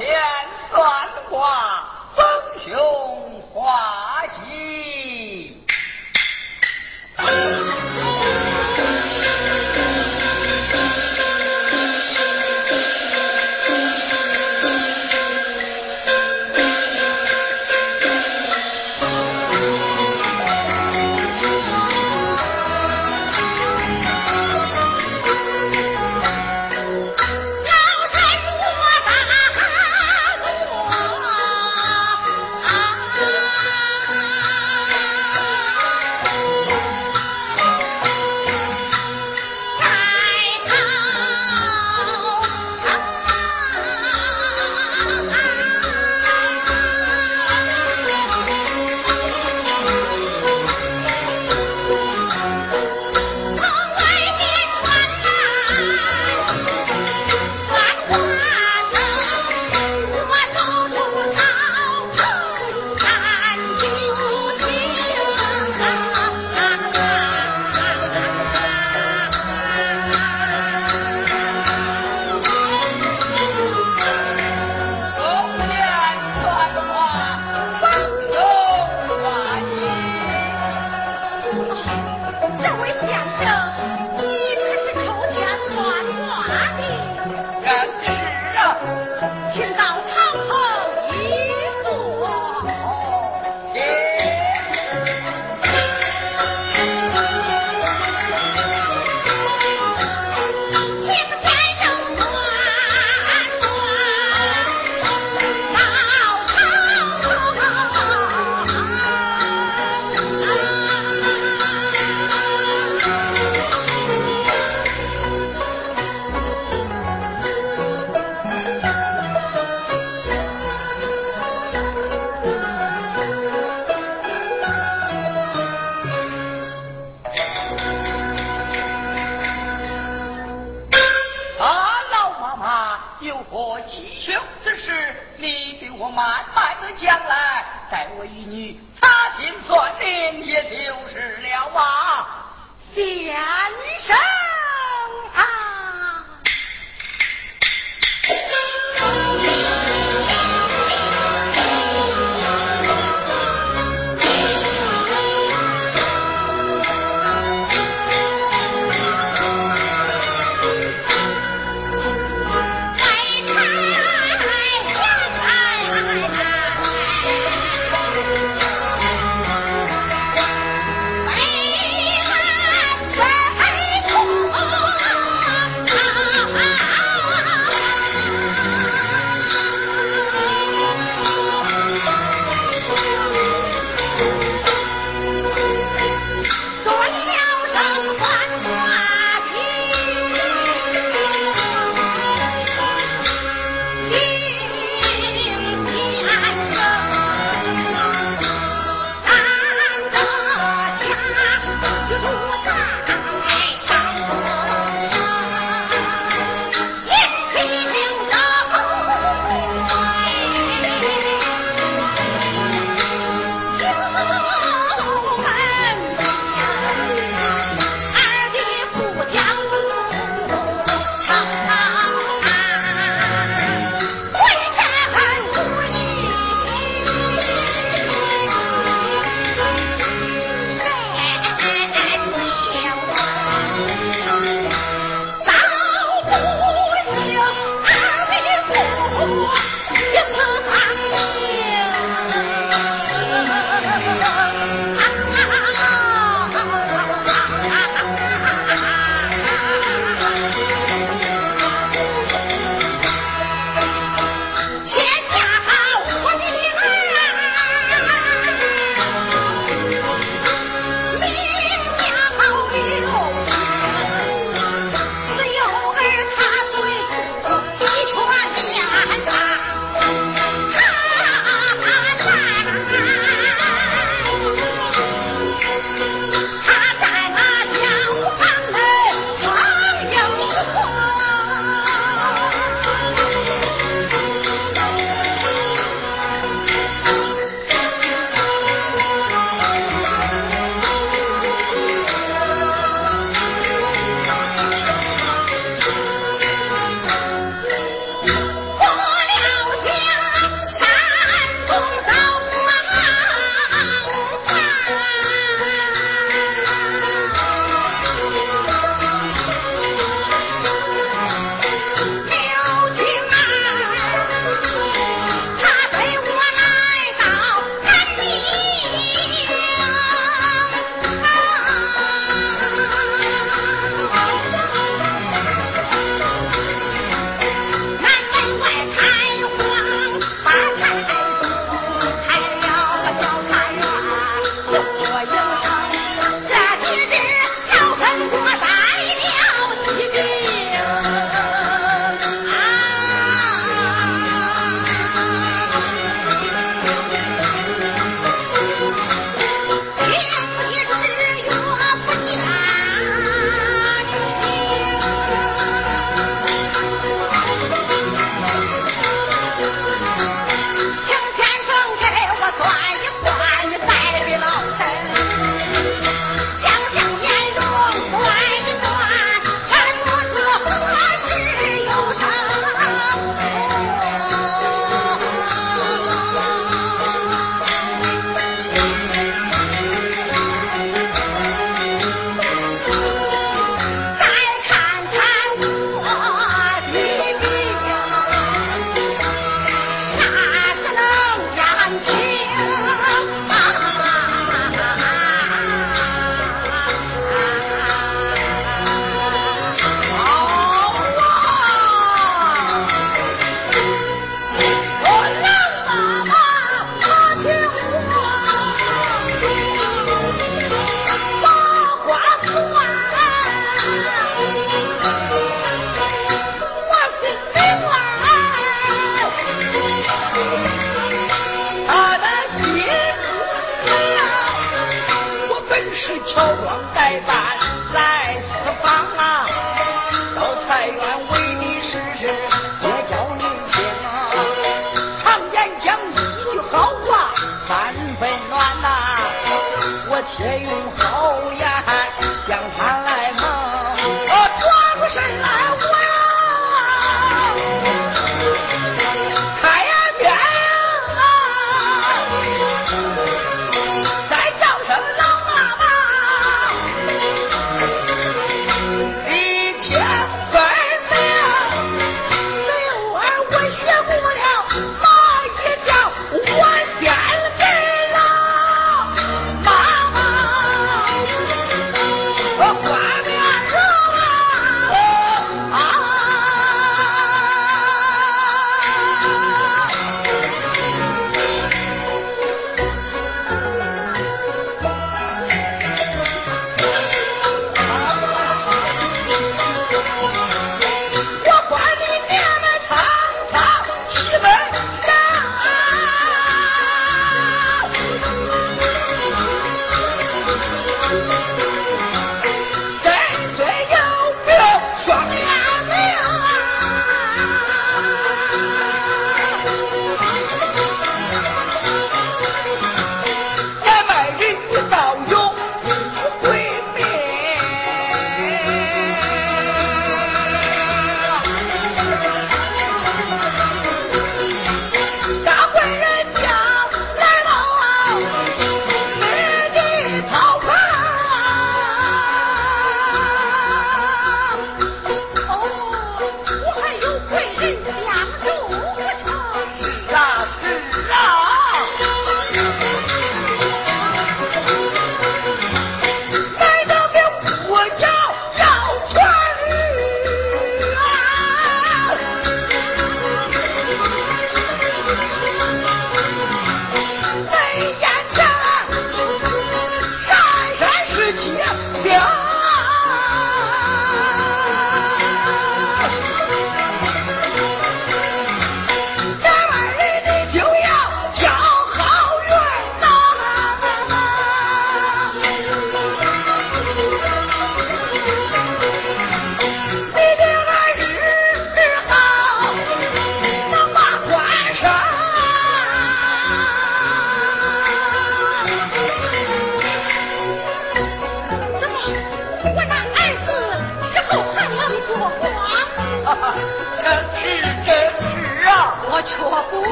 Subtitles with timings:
[0.00, 0.18] 天
[0.70, 1.84] 算卦，
[2.16, 2.24] 风
[2.64, 4.09] 雄华。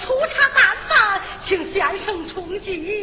[0.00, 2.99] 粗茶淡饭，请先生充饥。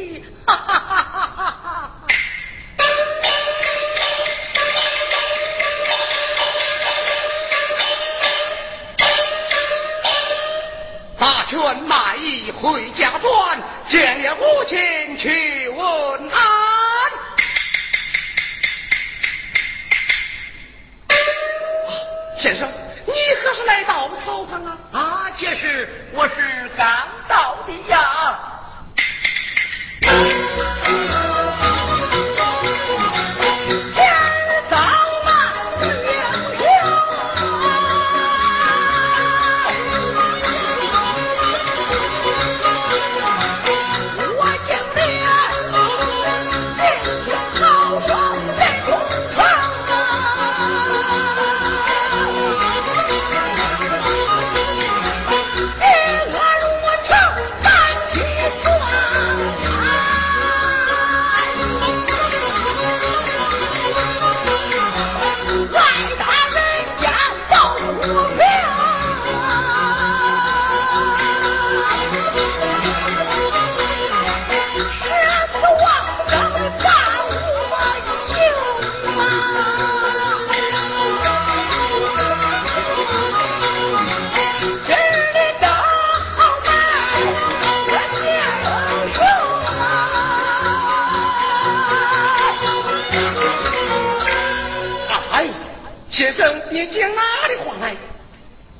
[96.77, 97.95] 你讲哪里话来？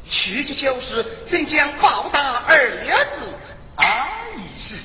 [0.08, 2.70] 区区就是怎将报答二
[3.20, 3.34] 字？
[3.76, 4.08] 啊，
[4.38, 4.76] 义士，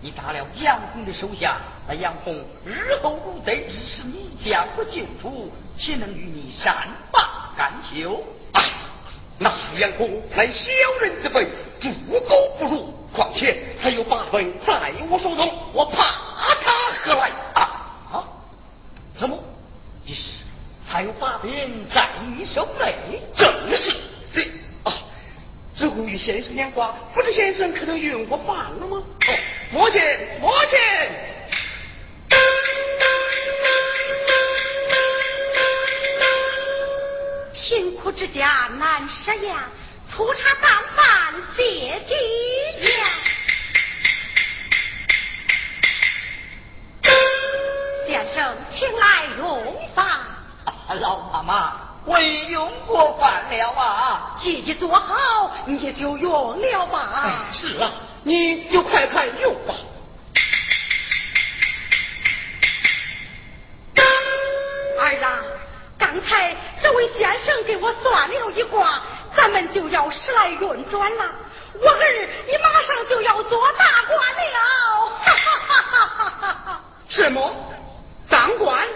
[0.00, 1.56] 你打了杨红的手下，
[1.88, 2.32] 那杨红
[2.64, 8.22] 日后如得知是你将我救出，岂能与你善罢甘休？
[8.52, 8.62] 哎，
[9.36, 10.70] 那杨红乃小
[11.02, 11.48] 人之辈，
[11.80, 11.90] 猪
[12.28, 12.94] 狗不如。
[13.12, 16.14] 况且还有八分在我手中，我怕
[16.62, 17.32] 他何来？
[17.54, 17.60] 啊
[18.12, 18.24] 啊！
[19.18, 19.36] 怎么？
[20.06, 20.44] 义士？
[21.42, 22.94] 还有把柄在你手内，
[23.34, 23.96] 正是
[24.34, 24.42] 这
[24.84, 24.92] 啊！
[25.74, 28.98] 只顾与先生眼光，不知先生可能用过饭了吗？
[28.98, 29.38] 哦，
[29.70, 30.02] 母亲，
[30.40, 30.78] 母亲，
[37.54, 39.68] 贫苦之家难食呀，
[40.10, 41.62] 粗茶淡饭借
[42.04, 42.14] 几
[42.98, 43.06] 呀。
[48.06, 50.20] 先生，请来用饭。
[50.94, 51.72] 老妈妈，
[52.06, 54.34] 未用过饭了啊！
[54.40, 57.46] 姐姐做好，你就用了吧。
[57.52, 57.90] 是啊，
[58.24, 59.74] 你就快快用吧。
[64.98, 65.38] 儿啊，
[65.98, 69.00] 刚才这位先生给我算了一卦，
[69.36, 71.24] 咱们就要时来运转了。
[71.74, 74.58] 我儿，你马上就要做大官了！
[75.24, 76.80] 哈哈哈哈哈哈！
[77.08, 77.54] 什么？
[78.28, 78.86] 当官？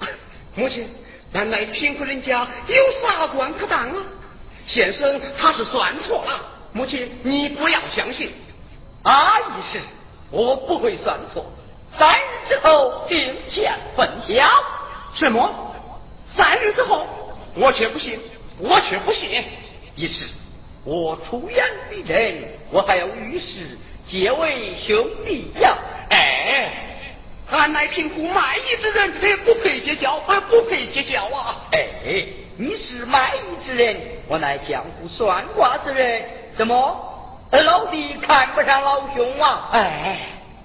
[0.54, 0.88] 母亲。
[1.32, 3.96] 原来贫苦人家有啥官可当啊？
[4.66, 6.40] 先生他是算错了，
[6.72, 8.30] 母亲你不要相信。
[9.02, 9.80] 啊，义士，
[10.30, 11.46] 我不会算错。
[11.98, 14.48] 三日之后定见分晓。
[15.14, 15.74] 什么？
[16.36, 17.06] 三日之后？
[17.54, 18.18] 我却不信，
[18.58, 19.42] 我却不信。
[19.96, 20.28] 一是，
[20.84, 25.76] 我出言逼人，我还要与世结为兄弟呀！
[26.10, 26.87] 哎。
[27.50, 31.56] 俺乃贫苦卖艺之人，也不配结交，不配结交啊！
[31.72, 32.26] 哎，
[32.58, 33.96] 你是卖艺之人，
[34.28, 36.22] 我乃江湖算卦之人，
[36.56, 36.76] 怎么
[37.50, 39.70] 老弟看不上老兄啊？
[39.72, 40.18] 哎，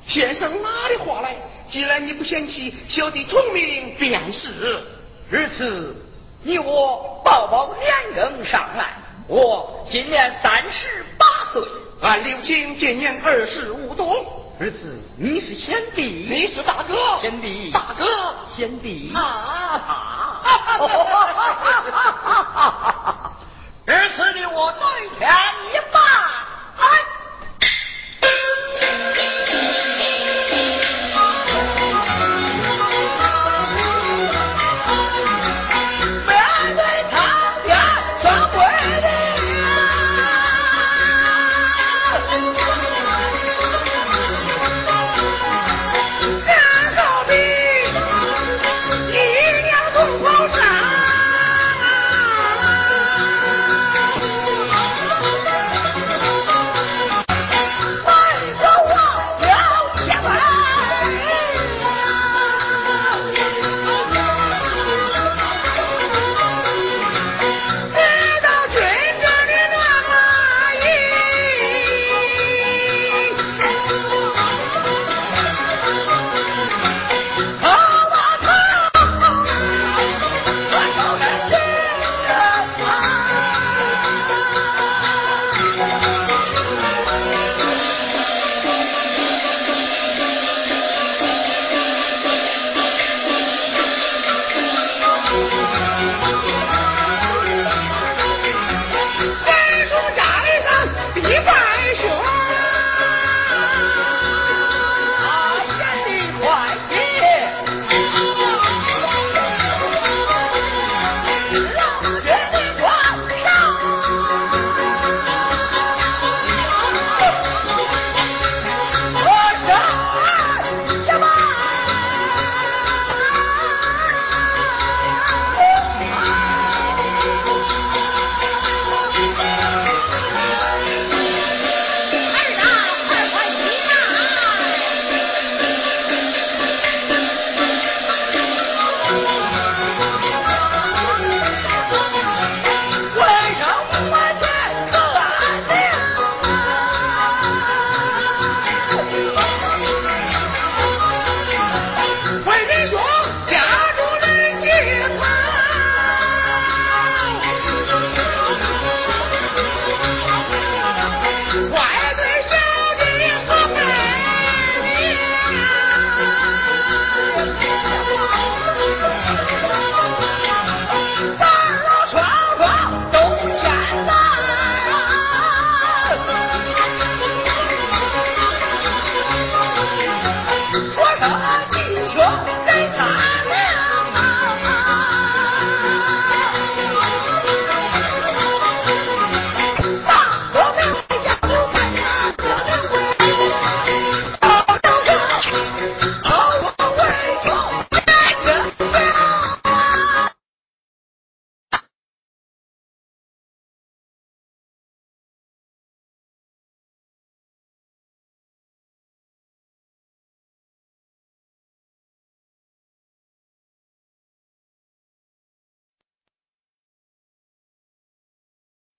[0.06, 1.34] 先生哪里话来？
[1.72, 4.84] 既然你不嫌弃，小弟聪明便是。
[5.30, 5.96] 如此，
[6.44, 8.88] 你我抱抱年庚上来。
[9.30, 11.64] 我今年三十八岁，
[12.02, 14.43] 俺刘青今年二十五多。
[14.60, 18.06] 儿子，你是先帝，你是大哥，先帝，大哥，
[18.48, 20.42] 先帝啊啊！
[23.86, 25.28] 儿子的我对天
[25.74, 26.00] 一拜，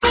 [0.04, 0.10] 我。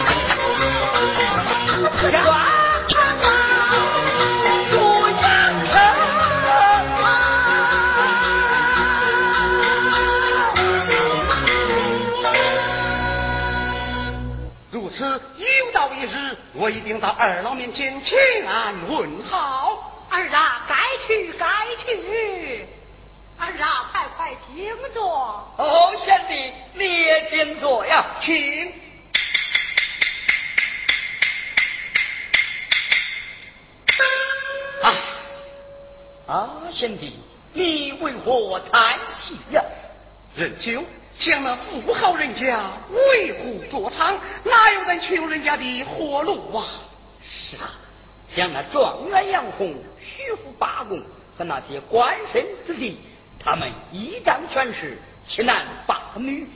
[14.71, 15.05] 如此
[15.37, 19.91] 有道一日，我一定到二老面前请安问好。
[20.09, 20.75] 儿啊，该
[21.07, 21.45] 去该
[21.85, 22.67] 去。
[23.39, 25.03] 儿啊，快快请坐。
[25.57, 28.71] 哦，贤弟你也请坐呀，请。
[36.25, 37.13] 啊，贤弟，
[37.53, 39.61] 你为何叹息呀？
[40.35, 40.81] 任秋，
[41.19, 46.65] 像那富豪人家为虎作伥，哪有咱穷人家的活路啊？
[47.21, 47.71] 是啊，
[48.33, 50.97] 像那状元杨红、徐府八公
[51.37, 52.97] 和那些官绅子弟，
[53.37, 56.47] 他们一仗全势，欺男霸女，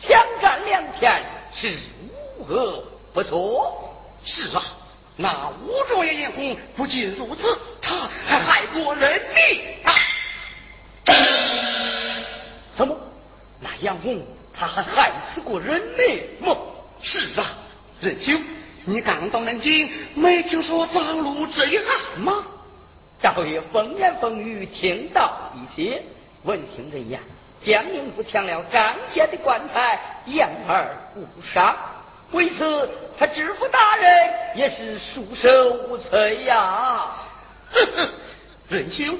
[0.00, 1.20] 抢占良田，
[1.52, 1.76] 是
[2.38, 3.92] 如何不错？
[4.24, 4.62] 是啊。
[5.16, 9.92] 那吴卓业严红不仅如此，他还害过人命啊！
[12.76, 12.94] 什么？
[13.60, 16.54] 那杨红他还害死过人命吗？
[17.02, 17.54] 是啊，
[18.00, 18.42] 仁兄，
[18.84, 22.44] 你刚到南京，没听说张鲁这一案吗？
[23.22, 26.02] 倒也风言风语听到一些，
[26.42, 27.18] 闻听人言，
[27.64, 31.74] 江宁府抢了张家的棺材，掩而无伤。
[32.32, 34.12] 为此，他知府大人
[34.56, 37.06] 也是束手无策呀。
[37.70, 38.08] 哼哼，
[38.68, 39.18] 仁兄，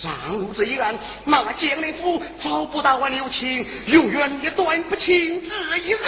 [0.00, 6.00] 张路这一案，那江宁府找不到我刘青，永远也断不清这一案。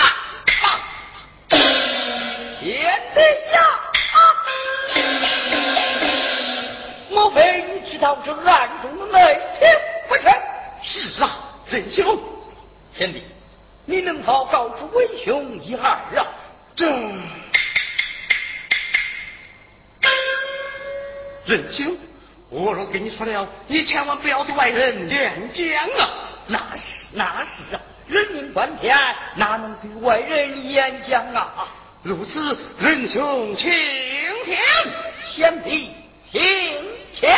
[2.61, 3.21] 天底
[3.53, 3.61] 下。
[7.11, 9.69] 莫非你知道这暗中的内情
[10.09, 10.33] 不成？
[10.83, 11.39] 是啊，
[11.71, 12.19] 仁兄，
[12.95, 13.23] 贤弟，
[13.85, 16.27] 你能否告诉为兄一二啊？
[16.79, 16.87] 这，
[21.45, 21.97] 仁兄，
[22.51, 25.67] 我若跟你说了，你千万不要对外人言讲
[25.99, 26.09] 啊！
[26.47, 28.97] 那是那是啊，人命关天，
[29.35, 31.67] 哪能对外人言讲啊？
[32.05, 33.69] 如此，仁兄请
[34.45, 34.57] 听，
[35.35, 35.91] 贤弟
[36.31, 36.41] 请。
[37.11, 37.29] 枪。